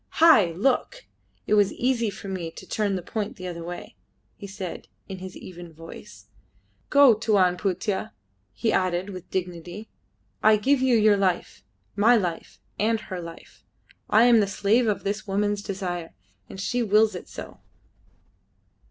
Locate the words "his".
5.19-5.37